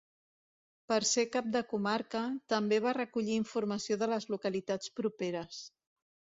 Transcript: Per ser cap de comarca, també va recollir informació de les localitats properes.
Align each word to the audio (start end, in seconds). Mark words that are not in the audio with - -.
Per 0.91 0.97
ser 1.09 1.25
cap 1.35 1.51
de 1.57 1.61
comarca, 1.73 2.23
també 2.55 2.81
va 2.87 2.95
recollir 2.99 3.37
informació 3.43 4.01
de 4.05 4.11
les 4.15 4.29
localitats 4.35 4.97
properes. 5.01 5.65